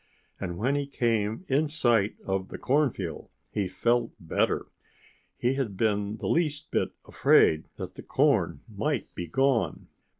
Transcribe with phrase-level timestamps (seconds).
[0.39, 4.65] And when he came in sight of the cornfield he felt better.
[5.37, 9.89] He had been the least bit afraid that the corn might be gone.